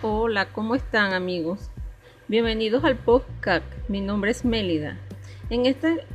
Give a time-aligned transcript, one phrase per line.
[0.00, 1.72] Hola, ¿cómo están amigos?
[2.28, 3.64] Bienvenidos al podcast.
[3.88, 4.96] Mi nombre es Mélida.
[5.50, 6.06] En este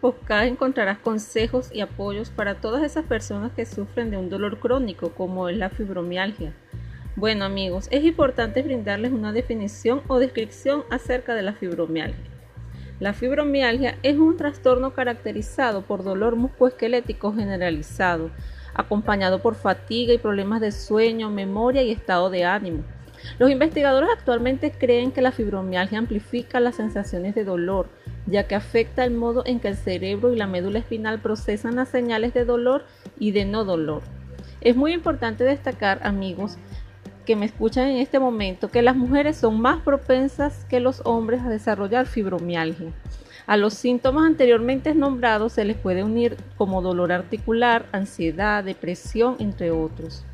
[0.00, 5.10] podcast encontrarás consejos y apoyos para todas esas personas que sufren de un dolor crónico
[5.10, 6.54] como es la fibromialgia.
[7.16, 12.30] Bueno amigos, es importante brindarles una definición o descripción acerca de la fibromialgia.
[13.00, 18.30] La fibromialgia es un trastorno caracterizado por dolor musculoesquelético generalizado,
[18.72, 22.84] acompañado por fatiga y problemas de sueño, memoria y estado de ánimo.
[23.38, 27.88] Los investigadores actualmente creen que la fibromialgia amplifica las sensaciones de dolor,
[28.26, 31.88] ya que afecta el modo en que el cerebro y la médula espinal procesan las
[31.88, 32.84] señales de dolor
[33.18, 34.02] y de no dolor.
[34.60, 36.56] Es muy importante destacar, amigos,
[37.24, 41.42] que me escuchan en este momento, que las mujeres son más propensas que los hombres
[41.42, 42.92] a desarrollar fibromialgia.
[43.46, 49.70] A los síntomas anteriormente nombrados se les puede unir como dolor articular, ansiedad, depresión, entre
[49.70, 50.24] otros.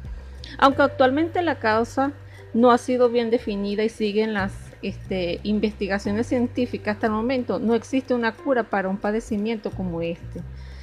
[0.58, 2.12] Aunque actualmente la causa
[2.54, 7.74] no ha sido bien definida y siguen las este, investigaciones científicas hasta el momento, no
[7.74, 10.42] existe una cura para un padecimiento como este.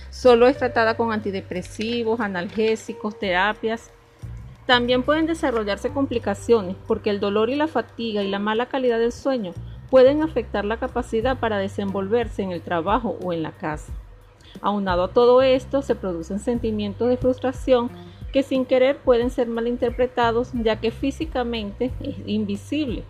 [0.10, 3.92] Solo es tratada con antidepresivos, analgésicos, terapias.
[4.66, 9.12] También pueden desarrollarse complicaciones porque el dolor y la fatiga y la mala calidad del
[9.12, 9.54] sueño
[9.90, 13.92] pueden afectar la capacidad para desenvolverse en el trabajo o en la casa.
[14.62, 17.90] Aunado a todo esto, se producen sentimientos de frustración
[18.32, 23.04] que sin querer pueden ser malinterpretados ya que físicamente es invisible.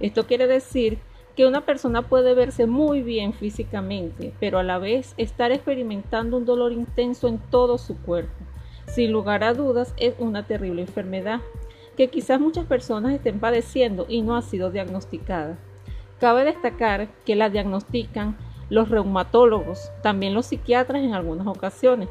[0.00, 0.98] Esto quiere decir
[1.36, 6.44] que una persona puede verse muy bien físicamente, pero a la vez estar experimentando un
[6.44, 8.44] dolor intenso en todo su cuerpo.
[8.86, 11.40] Sin lugar a dudas, es una terrible enfermedad
[11.96, 15.58] que quizás muchas personas estén padeciendo y no ha sido diagnosticada.
[16.20, 18.36] Cabe destacar que la diagnostican
[18.70, 22.08] los reumatólogos, también los psiquiatras en algunas ocasiones.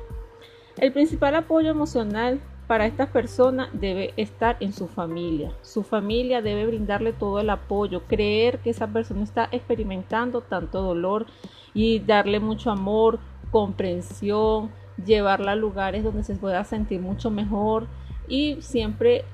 [0.77, 5.51] El principal apoyo emocional para estas personas debe estar en su familia.
[5.61, 11.25] Su familia debe brindarle todo el apoyo, creer que esa persona está experimentando tanto dolor
[11.73, 13.19] y darle mucho amor,
[13.51, 14.71] comprensión,
[15.05, 17.87] llevarla a lugares donde se pueda sentir mucho mejor
[18.29, 19.25] y siempre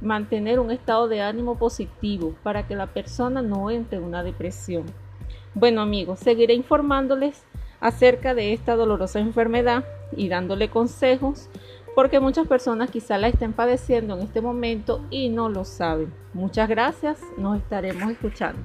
[0.00, 4.86] mantener un estado de ánimo positivo para que la persona no entre en una depresión.
[5.54, 7.44] Bueno amigos, seguiré informándoles
[7.82, 9.84] acerca de esta dolorosa enfermedad
[10.16, 11.50] y dándole consejos
[11.94, 16.10] porque muchas personas quizá la estén padeciendo en este momento y no lo saben.
[16.32, 18.62] Muchas gracias, nos estaremos escuchando.